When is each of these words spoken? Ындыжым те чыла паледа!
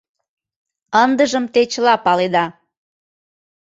Ындыжым 1.03 1.45
те 1.53 1.61
чыла 1.71 1.95
паледа! 2.05 2.45